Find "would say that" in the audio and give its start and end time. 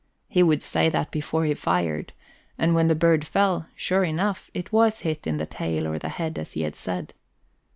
0.41-1.11